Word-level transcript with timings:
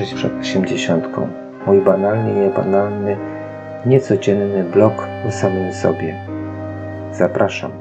podążyć 0.00 0.18
przed 0.18 0.40
osiemdziesiątką. 0.40 1.28
Mój 1.66 1.80
banalnie 1.80 2.34
niebanalny, 2.34 3.16
niecodzienny 3.86 4.64
blog 4.64 5.08
o 5.28 5.32
samym 5.32 5.72
sobie. 5.72 6.26
Zapraszam. 7.12 7.72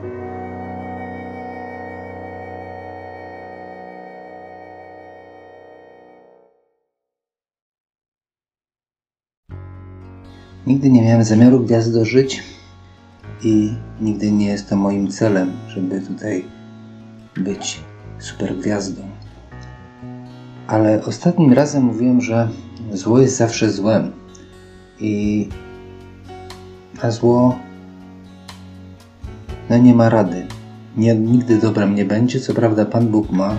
Nigdy 10.67 10.89
nie 10.89 11.01
miałem 11.01 11.23
zamiaru 11.23 11.59
gwiazdożyć 11.59 12.43
i 13.43 13.73
nigdy 14.01 14.31
nie 14.31 14.45
jest 14.45 14.69
to 14.69 14.75
moim 14.75 15.07
celem, 15.07 15.51
żeby 15.67 16.01
tutaj 16.01 16.45
być 17.38 17.81
super 18.19 18.55
gwiazdą. 18.55 19.19
Ale 20.70 21.06
ostatnim 21.06 21.53
razem 21.53 21.84
mówiłem, 21.84 22.22
że 22.22 22.50
zło 22.94 23.20
jest 23.20 23.38
zawsze 23.38 23.72
złem 23.72 24.12
i 25.00 25.50
na 27.03 27.12
zło 27.12 27.59
no 29.70 29.78
nie 29.78 29.94
ma 29.94 30.09
rady. 30.09 30.47
Nie, 30.97 31.16
nigdy 31.16 31.58
dobrem 31.58 31.95
nie 31.95 32.06
będzie. 32.06 32.40
Co 32.40 32.53
prawda 32.53 32.86
Pan 32.86 33.08
Bóg 33.08 33.31
ma 33.31 33.58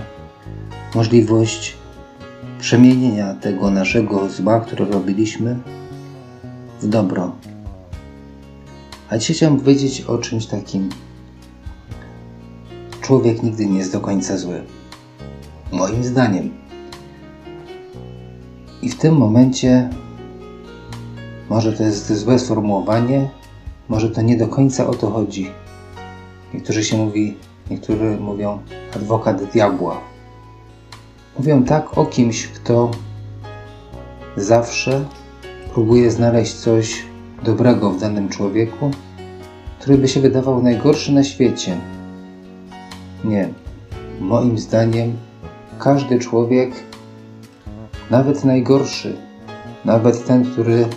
możliwość 0.95 1.75
przemienienia 2.59 3.33
tego 3.33 3.71
naszego 3.71 4.29
zła, 4.29 4.59
które 4.59 4.85
robiliśmy, 4.85 5.59
w 6.81 6.87
dobro. 6.87 7.31
A 9.09 9.17
dzisiaj 9.17 9.35
chciałem 9.35 9.57
powiedzieć 9.57 10.01
o 10.01 10.17
czymś 10.17 10.45
takim. 10.45 10.89
Człowiek 13.01 13.43
nigdy 13.43 13.65
nie 13.65 13.77
jest 13.77 13.91
do 13.91 13.99
końca 13.99 14.37
zły. 14.37 14.61
Moim 15.71 16.03
zdaniem. 16.03 16.60
I 18.81 18.89
w 18.89 18.97
tym 18.97 19.17
momencie, 19.17 19.89
może 21.49 21.73
to 21.73 21.83
jest 21.83 22.13
złe 22.13 22.39
sformułowanie, 22.39 23.29
może 23.89 24.09
to 24.09 24.21
nie 24.21 24.37
do 24.37 24.47
końca 24.47 24.87
o 24.87 24.93
to 24.93 25.11
chodzi. 25.11 25.51
Niektórzy 26.53 26.83
się 26.83 26.97
mówi, 26.97 27.37
niektórzy 27.69 28.17
mówią 28.19 28.59
adwokat 28.95 29.43
diabła. 29.43 29.97
Mówią 31.37 31.63
tak 31.63 31.97
o 31.97 32.05
kimś, 32.05 32.47
kto 32.47 32.91
zawsze 34.37 35.05
próbuje 35.73 36.11
znaleźć 36.11 36.53
coś 36.53 37.05
dobrego 37.43 37.89
w 37.89 37.99
danym 37.99 38.29
człowieku, 38.29 38.91
który 39.79 39.97
by 39.97 40.07
się 40.07 40.21
wydawał 40.21 40.63
najgorszy 40.63 41.11
na 41.11 41.23
świecie. 41.23 41.77
Nie. 43.23 43.49
Moim 44.19 44.57
zdaniem 44.57 45.17
każdy 45.79 46.19
człowiek, 46.19 46.71
nawet 48.11 48.45
najgorszy, 48.45 49.17
nawet 49.85 50.25
ten, 50.25 50.45
który 50.51 50.87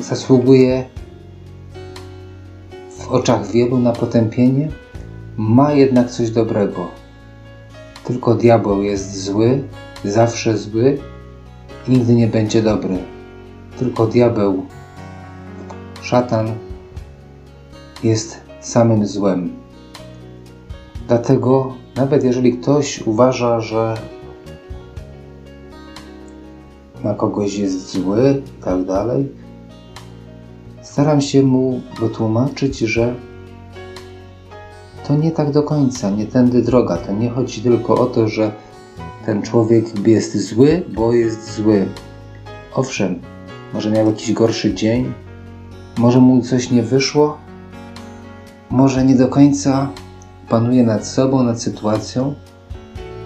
zasługuje 0.00 0.84
w 2.98 3.08
oczach 3.08 3.46
wielu 3.50 3.78
na 3.78 3.92
potępienie, 3.92 4.68
ma 5.36 5.72
jednak 5.72 6.10
coś 6.10 6.30
dobrego. 6.30 6.88
Tylko 8.04 8.34
diabeł 8.34 8.82
jest 8.82 9.22
zły, 9.24 9.62
zawsze 10.04 10.58
zły 10.58 10.98
i 11.88 11.90
nigdy 11.90 12.14
nie 12.14 12.26
będzie 12.26 12.62
dobry. 12.62 12.98
Tylko 13.78 14.06
diabeł, 14.06 14.66
szatan 16.02 16.50
jest 18.02 18.40
samym 18.60 19.06
złem. 19.06 19.52
Dlatego, 21.08 21.83
nawet 21.96 22.24
jeżeli 22.24 22.52
ktoś 22.52 23.02
uważa, 23.06 23.60
że 23.60 23.94
na 27.04 27.14
kogoś 27.14 27.54
jest 27.54 27.92
zły 27.92 28.42
i 28.60 28.62
tak 28.62 28.84
dalej, 28.84 29.28
staram 30.82 31.20
się 31.20 31.42
mu 31.42 31.80
wytłumaczyć, 32.00 32.78
że 32.78 33.14
to 35.08 35.16
nie 35.16 35.30
tak 35.30 35.50
do 35.50 35.62
końca, 35.62 36.10
nie 36.10 36.26
tędy 36.26 36.62
droga. 36.62 36.96
To 36.96 37.12
nie 37.12 37.30
chodzi 37.30 37.62
tylko 37.62 37.94
o 37.94 38.06
to, 38.06 38.28
że 38.28 38.52
ten 39.26 39.42
człowiek 39.42 40.08
jest 40.08 40.48
zły, 40.48 40.82
bo 40.94 41.12
jest 41.12 41.54
zły. 41.54 41.86
Owszem, 42.74 43.20
może 43.74 43.90
miał 43.90 44.06
jakiś 44.06 44.32
gorszy 44.32 44.74
dzień, 44.74 45.12
może 45.98 46.20
mu 46.20 46.42
coś 46.42 46.70
nie 46.70 46.82
wyszło, 46.82 47.38
może 48.70 49.04
nie 49.04 49.14
do 49.14 49.28
końca 49.28 49.88
panuje 50.48 50.82
nad 50.82 51.06
sobą, 51.06 51.42
nad 51.42 51.62
sytuacją, 51.62 52.34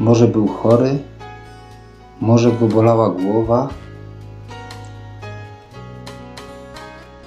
może 0.01 0.29
był 0.29 0.47
chory, 0.47 0.99
może 2.21 2.53
go 2.53 2.67
bolała 2.67 3.11
głowa. 3.11 3.69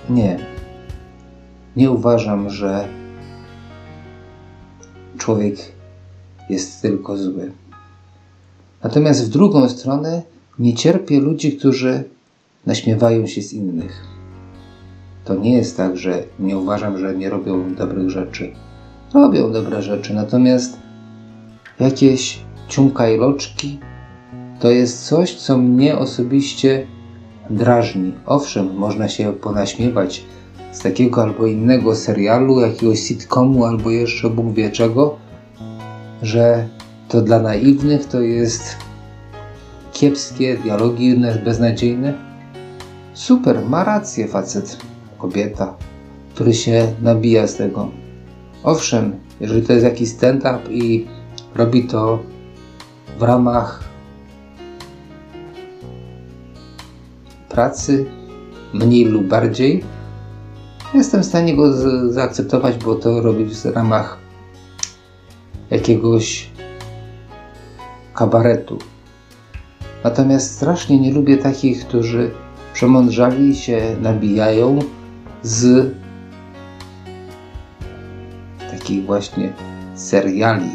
Nie, 0.10 0.40
nie 1.76 1.92
uważam, 1.92 2.50
że 2.50 2.88
człowiek 5.18 5.56
jest 6.50 6.82
tylko 6.82 7.18
zły. 7.18 7.52
Natomiast 8.84 9.26
w 9.26 9.30
drugą 9.30 9.70
stronę 9.70 10.22
nie 10.60 10.74
cierpię 10.74 11.20
ludzi, 11.20 11.58
którzy 11.58 12.04
naśmiewają 12.66 13.28
się 13.28 13.42
z 13.42 13.54
innych. 13.54 14.04
To 15.26 15.36
nie 15.36 15.58
jest 15.58 15.78
tak, 15.78 15.98
że 15.98 16.24
nie 16.40 16.58
uważam, 16.58 16.98
że 16.98 17.16
nie 17.16 17.30
robią 17.30 17.76
dobrych 17.76 18.10
rzeczy. 18.10 18.54
Robią 19.14 19.52
dobre 19.52 19.82
rzeczy, 19.82 20.14
natomiast 20.14 20.80
jakieś 21.80 22.40
ciumka 22.68 23.10
i 23.10 23.18
loczki 23.18 23.80
to 24.60 24.70
jest 24.70 25.06
coś, 25.06 25.36
co 25.36 25.58
mnie 25.58 25.98
osobiście 25.98 26.88
drażni. 27.50 28.14
Owszem, 28.26 28.76
można 28.76 29.10
się 29.10 29.34
ponaśmiewać 29.34 30.24
z 30.72 30.80
takiego 30.80 31.24
albo 31.24 31.46
innego 31.46 31.96
serialu, 31.96 32.60
jakiegoś 32.60 33.00
sitcomu, 33.00 33.66
albo 33.66 33.90
jeszcze 33.90 34.30
Bóg 34.30 34.54
wie 34.54 34.72
czego, 34.72 35.18
że 36.22 36.68
to 37.10 37.22
dla 37.22 37.40
naiwnych 37.40 38.06
to 38.06 38.22
jest 38.22 38.76
kiepskie, 39.94 40.58
dialogi 40.58 41.22
beznadziejne. 41.46 42.14
Super, 43.14 43.66
ma 43.70 43.84
rację 43.84 44.28
facet, 44.28 44.78
kobieta, 45.18 45.74
który 46.36 46.54
się 46.54 46.88
nabija 47.02 47.48
z 47.48 47.56
tego. 47.56 48.01
Owszem, 48.64 49.20
jeżeli 49.40 49.62
to 49.62 49.74
jest 49.74 49.86
jakiś 49.86 50.10
stand-up 50.10 50.60
i 50.72 51.08
robi 51.56 51.84
to 51.84 52.20
w 53.20 53.22
ramach 53.22 53.84
pracy, 57.50 58.06
mniej 58.74 59.06
lub 59.06 59.24
bardziej, 59.24 59.84
jestem 60.94 61.22
w 61.22 61.26
stanie 61.26 61.56
go 61.56 61.74
zaakceptować, 62.12 62.78
bo 62.78 62.96
to 62.96 63.22
robi 63.22 63.46
w 63.46 63.66
ramach 63.66 64.18
jakiegoś 65.72 66.50
kabaretu. 68.14 68.78
Natomiast 70.04 70.56
strasznie 70.56 71.00
nie 71.00 71.14
lubię 71.14 71.38
takich, 71.38 71.88
którzy 71.88 72.32
przemądrzali 72.74 73.56
się 73.56 73.96
nabijają 74.02 74.80
z 75.44 75.94
takich 78.92 79.06
właśnie 79.06 79.54
seriali, 79.96 80.70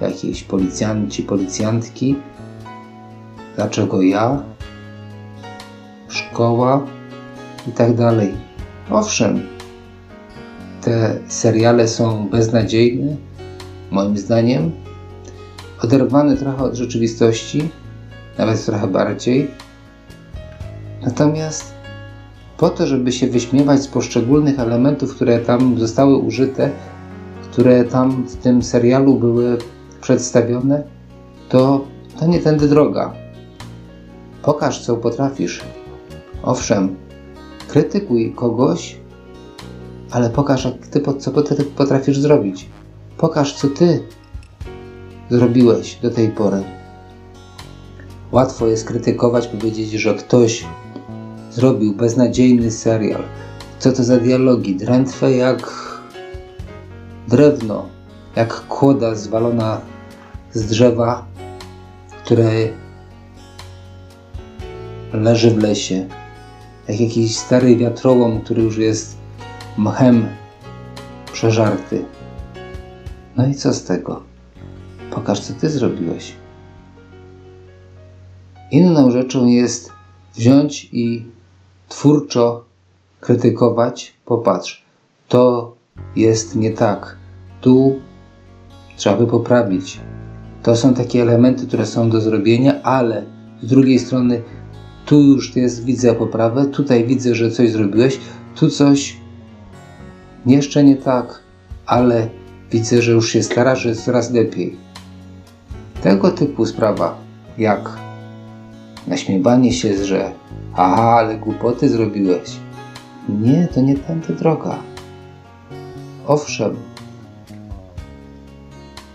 jakieś 0.00 0.42
policjanci, 0.42 1.22
policjantki. 1.22 2.16
Dlaczego 3.56 4.02
ja? 4.02 4.42
Szkoła 6.08 6.86
i 7.68 7.72
tak 7.72 7.94
dalej. 7.94 8.32
Owszem, 8.90 9.46
te 10.80 11.18
seriale 11.28 11.88
są 11.88 12.28
beznadziejne, 12.28 13.16
moim 13.90 14.18
zdaniem, 14.18 14.70
oderwany 15.82 16.36
trochę 16.36 16.64
od 16.64 16.74
rzeczywistości, 16.74 17.68
nawet 18.38 18.64
trochę 18.64 18.86
bardziej. 18.86 19.50
Natomiast 21.02 21.74
po 22.58 22.70
to, 22.70 22.86
żeby 22.86 23.12
się 23.12 23.26
wyśmiewać 23.26 23.82
z 23.82 23.88
poszczególnych 23.88 24.58
elementów, 24.58 25.14
które 25.14 25.38
tam 25.38 25.78
zostały 25.78 26.16
użyte, 26.16 26.70
które 27.60 27.84
tam 27.84 28.26
w 28.26 28.36
tym 28.36 28.62
serialu 28.62 29.14
były 29.14 29.58
przedstawione, 30.00 30.82
to, 31.48 31.84
to 32.20 32.26
nie 32.26 32.40
tędy 32.40 32.68
droga. 32.68 33.12
Pokaż, 34.42 34.84
co 34.84 34.96
potrafisz. 34.96 35.60
Owszem, 36.42 36.96
krytykuj 37.68 38.32
kogoś, 38.36 38.96
ale 40.10 40.30
pokaż, 40.30 40.68
ty, 40.90 41.02
co 41.18 41.30
potrafisz 41.76 42.18
zrobić. 42.18 42.68
Pokaż, 43.18 43.54
co 43.54 43.68
ty 43.68 44.02
zrobiłeś 45.30 45.98
do 46.02 46.10
tej 46.10 46.28
pory. 46.28 46.62
Łatwo 48.32 48.66
jest 48.66 48.84
krytykować, 48.84 49.46
powiedzieć, 49.46 49.90
że 49.90 50.14
ktoś 50.14 50.64
zrobił 51.50 51.94
beznadziejny 51.94 52.70
serial. 52.70 53.22
Co 53.78 53.92
to 53.92 54.04
za 54.04 54.16
dialogi? 54.16 54.76
Drętwe 54.76 55.32
jak 55.32 55.90
drewno, 57.30 57.86
jak 58.36 58.66
kłoda 58.66 59.14
zwalona 59.14 59.80
z 60.52 60.66
drzewa, 60.66 61.26
które 62.24 62.50
leży 65.12 65.50
w 65.50 65.62
lesie, 65.62 66.08
jak 66.88 67.00
jakiś 67.00 67.36
stary 67.36 67.76
wiatrołom, 67.76 68.40
który 68.40 68.62
już 68.62 68.78
jest 68.78 69.16
mchem 69.78 70.28
przeżarty. 71.32 72.04
No 73.36 73.46
i 73.46 73.54
co 73.54 73.72
z 73.72 73.84
tego? 73.84 74.22
Pokaż, 75.10 75.40
co 75.40 75.54
ty 75.54 75.70
zrobiłeś. 75.70 76.32
Inną 78.70 79.10
rzeczą 79.10 79.46
jest 79.46 79.92
wziąć 80.36 80.88
i 80.92 81.26
twórczo 81.88 82.64
krytykować. 83.20 84.14
Popatrz, 84.24 84.84
to 85.28 85.74
jest 86.16 86.56
nie 86.56 86.70
tak. 86.70 87.19
Tu 87.60 88.00
trzeba 88.96 89.16
by 89.16 89.26
poprawić. 89.26 90.00
To 90.62 90.76
są 90.76 90.94
takie 90.94 91.22
elementy, 91.22 91.66
które 91.66 91.86
są 91.86 92.10
do 92.10 92.20
zrobienia, 92.20 92.82
ale 92.82 93.24
z 93.62 93.66
drugiej 93.66 93.98
strony 93.98 94.42
tu 95.06 95.20
już 95.22 95.56
jest, 95.56 95.84
widzę 95.84 96.14
poprawę, 96.14 96.66
tutaj 96.66 97.04
widzę, 97.04 97.34
że 97.34 97.50
coś 97.50 97.70
zrobiłeś, 97.70 98.20
tu 98.54 98.70
coś 98.70 99.16
jeszcze 100.46 100.84
nie 100.84 100.96
tak, 100.96 101.40
ale 101.86 102.28
widzę, 102.70 103.02
że 103.02 103.12
już 103.12 103.28
się 103.28 103.42
starasz, 103.42 103.82
że 103.82 103.88
jest 103.88 104.04
coraz 104.04 104.30
lepiej. 104.30 104.76
Tego 106.02 106.30
typu 106.30 106.66
sprawa, 106.66 107.18
jak 107.58 107.90
naśmiewanie 109.06 109.72
się, 109.72 110.04
że 110.04 110.32
aha, 110.74 111.16
ale 111.18 111.38
głupoty 111.38 111.88
zrobiłeś. 111.88 112.56
Nie, 113.28 113.68
to 113.74 113.80
nie 113.80 113.94
tędy 113.94 114.34
droga. 114.34 114.78
Owszem, 116.26 116.76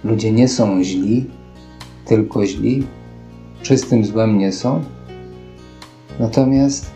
ludzie 0.06 0.32
nie 0.32 0.48
są 0.48 0.84
źli, 0.84 1.26
tylko 2.06 2.46
źli, 2.46 2.88
czystym 3.62 4.06
złem 4.06 4.38
nie 4.38 4.52
są, 4.52 4.82
natomiast 6.20 6.92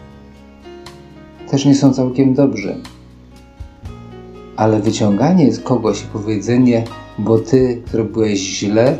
też 1.51 1.65
nie 1.65 1.75
są 1.75 1.93
całkiem 1.93 2.33
dobrzy. 2.33 2.75
Ale 4.55 4.79
wyciąganie 4.79 5.53
z 5.53 5.59
kogoś 5.59 6.03
i 6.03 6.07
powiedzenie, 6.07 6.83
bo 7.19 7.39
ty 7.39 7.81
zrobiłeś 7.91 8.39
źle, 8.39 8.97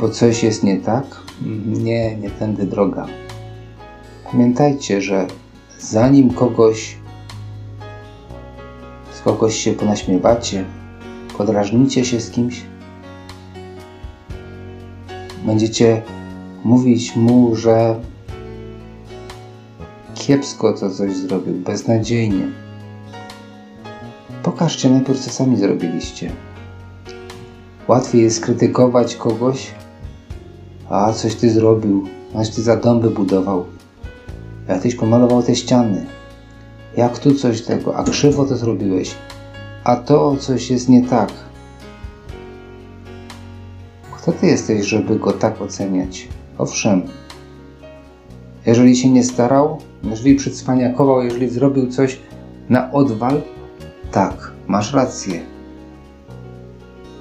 bo 0.00 0.08
coś 0.08 0.42
jest 0.42 0.64
nie 0.64 0.76
tak, 0.76 1.04
nie, 1.66 2.16
nie 2.16 2.30
tędy 2.30 2.66
droga. 2.66 3.06
Pamiętajcie, 4.32 5.02
że 5.02 5.26
zanim 5.78 6.30
kogoś 6.30 6.96
z 9.12 9.20
kogoś 9.20 9.56
się 9.56 9.72
ponaśmiewacie, 9.72 10.64
podrażnicie 11.38 12.04
się 12.04 12.20
z 12.20 12.30
kimś, 12.30 12.62
będziecie 15.46 16.02
mówić 16.64 17.16
mu, 17.16 17.56
że 17.56 18.00
kiepsko 20.14 20.72
to 20.72 20.90
coś 20.90 21.16
zrobił, 21.16 21.54
beznadziejnie. 21.54 22.48
Pokażcie 24.42 24.90
najpierw, 24.90 25.20
co 25.20 25.30
sami 25.30 25.56
zrobiliście. 25.56 26.30
Łatwiej 27.88 28.22
jest 28.22 28.40
krytykować 28.40 29.16
kogoś, 29.16 29.70
a 30.88 31.12
coś 31.12 31.34
ty 31.34 31.50
zrobił, 31.50 32.06
aż 32.34 32.48
ty 32.48 32.62
za 32.62 32.76
dom 32.76 33.00
wybudował. 33.00 33.64
Jak 34.68 34.82
tyś 34.82 34.94
pomalował 34.94 35.42
te 35.42 35.56
ściany. 35.56 36.06
Jak 36.96 37.18
tu 37.18 37.34
coś 37.34 37.62
tego, 37.62 37.96
a 37.96 38.04
krzywo 38.04 38.44
to 38.44 38.56
zrobiłeś. 38.56 39.14
A 39.84 39.96
to 39.96 40.36
coś 40.36 40.70
jest 40.70 40.88
nie 40.88 41.08
tak. 41.08 41.32
Kto 44.22 44.32
ty 44.32 44.46
jesteś, 44.46 44.86
żeby 44.86 45.18
go 45.18 45.32
tak 45.32 45.62
oceniać? 45.62 46.28
Owszem, 46.58 47.02
jeżeli 48.66 48.96
się 48.96 49.10
nie 49.10 49.24
starał, 49.24 49.78
jeżeli 50.04 50.34
przycwaniakował, 50.34 51.22
jeżeli 51.22 51.48
zrobił 51.48 51.90
coś 51.90 52.18
na 52.68 52.92
odwal, 52.92 53.42
tak, 54.12 54.52
masz 54.66 54.92
rację. 54.92 55.40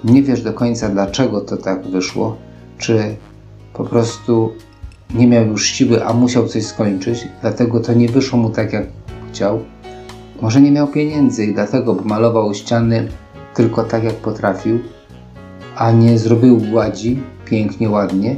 Nie 0.03 0.23
wiesz 0.23 0.41
do 0.41 0.53
końca, 0.53 0.89
dlaczego 0.89 1.41
to 1.41 1.57
tak 1.57 1.87
wyszło, 1.87 2.37
czy 2.77 3.15
po 3.73 3.83
prostu 3.83 4.51
nie 5.13 5.27
miał 5.27 5.45
już 5.45 5.65
siły, 5.65 6.05
a 6.05 6.13
musiał 6.13 6.47
coś 6.47 6.65
skończyć, 6.65 7.27
dlatego 7.41 7.79
to 7.79 7.93
nie 7.93 8.09
wyszło 8.09 8.39
mu 8.39 8.49
tak, 8.49 8.73
jak 8.73 8.85
chciał. 9.31 9.59
Może 10.41 10.61
nie 10.61 10.71
miał 10.71 10.87
pieniędzy 10.87 11.45
i 11.45 11.53
dlatego 11.53 11.95
malował 12.03 12.53
ściany 12.53 13.07
tylko 13.53 13.83
tak, 13.83 14.03
jak 14.03 14.15
potrafił, 14.15 14.79
a 15.81 15.91
nie 15.91 16.19
zrobił 16.19 16.57
gładzi 16.57 17.19
pięknie, 17.45 17.89
ładnie. 17.89 18.35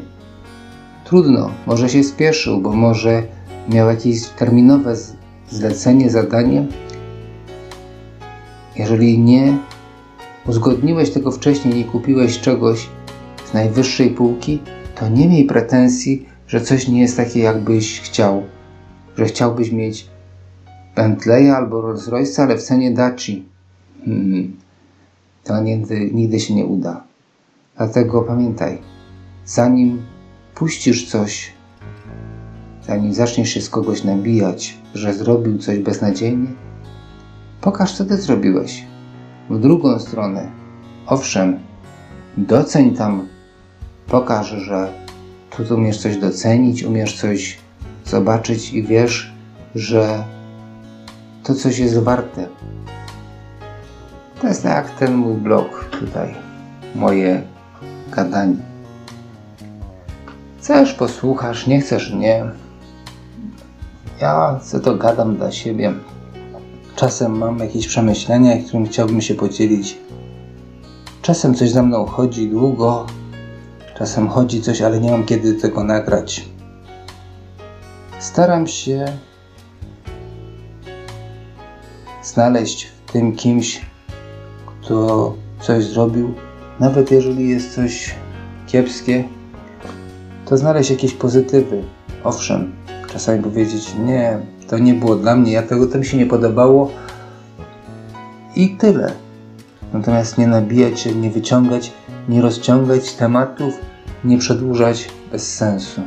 Trudno, 1.06 1.50
może 1.68 1.90
się 1.90 2.04
spieszył, 2.04 2.62
bo 2.62 2.74
może 2.74 3.24
miał 3.70 3.88
jakieś 3.88 4.28
terminowe 4.28 4.96
zlecenie, 5.50 6.10
zadanie. 6.10 6.66
Jeżeli 8.76 9.20
nie 9.20 9.58
uzgodniłeś 10.46 11.10
tego 11.10 11.32
wcześniej, 11.32 11.76
nie 11.76 11.84
kupiłeś 11.84 12.40
czegoś 12.40 12.90
z 13.46 13.54
najwyższej 13.54 14.10
półki, 14.10 14.60
to 14.96 15.10
nie 15.10 15.30
miej 15.30 15.46
pretensji, 15.46 16.26
że 16.48 16.62
coś 16.62 16.88
nie 16.88 17.02
jest 17.02 17.18
takie, 17.18 17.40
jakbyś 17.40 18.02
chciał. 18.02 18.44
Że 19.18 19.26
chciałbyś 19.26 19.72
mieć 19.72 20.08
Bentleya 20.96 21.50
albo 21.50 21.82
Rolls 21.82 22.08
Royce, 22.08 22.44
ale 22.44 22.58
w 22.58 22.64
cenie 22.64 22.92
Daci. 22.92 23.46
Hmm. 24.06 24.58
To 25.44 25.62
nigdy, 25.62 26.12
nigdy 26.14 26.40
się 26.40 26.56
nie 26.56 26.66
uda. 26.66 27.13
Dlatego 27.78 28.22
pamiętaj, 28.22 28.82
zanim 29.46 30.02
puścisz 30.56 31.10
coś, 31.10 31.52
zanim 32.88 33.14
zaczniesz 33.14 33.50
się 33.50 33.62
z 33.62 33.70
kogoś 33.70 34.04
nabijać, 34.04 34.78
że 34.94 35.14
zrobił 35.14 35.58
coś 35.58 35.80
beznadziejnie, 35.80 36.48
pokaż, 37.62 37.94
co 37.94 38.06
ty 38.06 38.18
zrobiłeś. 38.18 38.86
W 39.50 39.60
drugą 39.60 40.00
stronę, 40.00 40.52
owszem, 41.08 41.60
doceń 42.38 42.96
tam, 42.96 43.28
pokaż, 44.08 44.50
że 44.50 44.94
tu 45.50 45.76
umiesz 45.76 45.98
coś 45.98 46.18
docenić, 46.18 46.84
umiesz 46.84 47.22
coś 47.22 47.58
zobaczyć 48.06 48.74
i 48.74 48.84
wiesz, 48.84 49.34
że 49.76 50.24
to 51.44 51.56
coś 51.56 51.80
jest 51.80 52.00
warte. 52.00 52.48
To 54.42 54.48
jest 54.48 54.66
jak 54.66 54.90
ten 54.90 55.16
mój 55.16 55.36
blog 55.36 55.90
tutaj, 56.00 56.36
moje 56.96 57.53
gadanie. 58.16 58.56
Chcesz, 60.60 60.94
posłuchasz, 60.94 61.68
nie 61.68 61.82
chcesz, 61.82 62.14
nie. 62.14 62.46
Ja 64.22 64.60
co 64.64 64.80
to 64.80 64.96
gadam 64.96 65.38
dla 65.38 65.52
siebie. 65.52 65.94
Czasem 66.96 67.38
mam 67.38 67.60
jakieś 67.60 67.88
przemyślenia, 67.88 68.64
którym 68.64 68.86
chciałbym 68.86 69.22
się 69.22 69.36
podzielić. 69.36 69.98
Czasem 71.22 71.56
coś 71.56 71.72
za 71.72 71.84
mną 71.84 72.06
chodzi 72.06 72.50
długo, 72.50 73.06
czasem 73.98 74.28
chodzi 74.28 74.62
coś, 74.62 74.82
ale 74.82 75.00
nie 75.00 75.12
mam 75.12 75.26
kiedy 75.26 75.54
tego 75.54 75.84
nagrać. 75.84 76.46
Staram 78.20 78.68
się 78.68 79.06
znaleźć 82.24 82.86
w 82.86 83.12
tym 83.12 83.36
kimś, 83.36 83.82
kto 84.82 85.34
coś 85.62 85.84
zrobił, 85.84 86.34
nawet 86.80 87.12
jeżeli 87.12 87.50
jest 87.50 87.76
coś 87.76 88.16
kiepskie, 88.68 89.24
to 90.46 90.58
znaleźć 90.58 90.90
jakieś 90.90 91.14
pozytywy. 91.14 91.84
Owszem, 92.24 92.72
czasami 93.14 93.44
powiedzieć, 93.44 93.96
nie, 94.06 94.40
to 94.68 94.78
nie 94.78 94.94
było 94.94 95.16
dla 95.16 95.36
mnie, 95.36 95.52
ja 95.52 95.64
tego 95.64 95.88
to 95.88 95.98
mi 95.98 96.06
się 96.06 96.18
nie 96.18 96.26
podobało 96.26 96.92
i 98.56 98.70
tyle. 98.70 99.12
Natomiast 99.94 100.38
nie 100.38 100.48
nabijać 100.48 101.00
się, 101.00 101.16
nie 101.16 101.30
wyciągać, 101.32 101.92
nie 102.30 102.42
rozciągać 102.42 103.14
tematów, 103.14 103.74
nie 104.24 104.38
przedłużać 104.38 105.10
bez 105.32 105.56
sensu. 105.56 106.02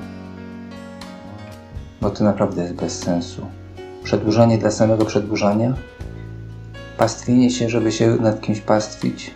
Bo 2.01 2.11
to 2.11 2.25
naprawdę 2.25 2.63
jest 2.63 2.75
bez 2.75 2.99
sensu. 2.99 3.47
Przedłużanie 4.05 4.59
dla 4.59 4.71
samego 4.71 5.05
przedłużania, 5.05 5.75
pastwienie 6.99 7.51
się, 7.51 7.69
żeby 7.69 7.93
się 7.93 8.17
nad 8.17 8.41
kimś 8.41 8.61
pastwić, 8.61 9.35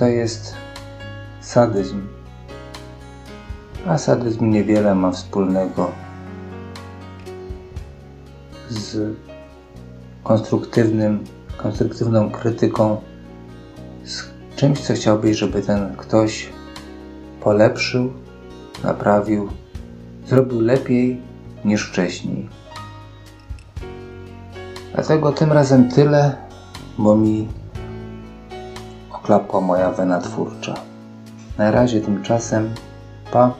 to 0.00 0.08
jest 0.08 0.54
sadyzm. 1.40 2.06
A 3.86 3.98
sadyzm 3.98 4.50
niewiele 4.50 4.94
ma 4.94 5.10
wspólnego 5.10 5.90
z 8.68 9.16
konstruktywnym, 10.24 11.24
konstruktywną 11.56 12.30
krytyką, 12.30 13.00
z 14.04 14.24
czymś, 14.56 14.80
co 14.80 14.94
chciałbyś, 14.94 15.36
żeby 15.36 15.62
ten 15.62 15.96
ktoś 15.96 16.48
polepszył, 17.40 18.12
naprawił, 18.84 19.48
zrobił 20.26 20.60
lepiej 20.60 21.20
niż 21.64 21.88
wcześniej. 21.88 22.48
Dlatego 24.94 25.32
tym 25.32 25.52
razem 25.52 25.90
tyle, 25.90 26.36
bo 26.98 27.16
mi 27.16 27.59
oklapła 29.30 29.60
moja 29.60 29.90
wena 29.90 30.20
twórcza. 30.20 30.74
Na 31.58 31.70
razie 31.70 32.00
tymczasem, 32.00 32.74
pa. 33.32 33.54